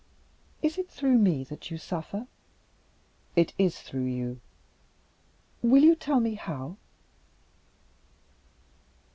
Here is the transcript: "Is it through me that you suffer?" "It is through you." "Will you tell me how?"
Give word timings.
"Is 0.63 0.79
it 0.79 0.89
through 0.89 1.19
me 1.19 1.43
that 1.43 1.69
you 1.69 1.77
suffer?" 1.77 2.25
"It 3.35 3.53
is 3.59 3.79
through 3.81 4.05
you." 4.05 4.41
"Will 5.61 5.83
you 5.83 5.93
tell 5.93 6.19
me 6.19 6.33
how?" 6.33 6.77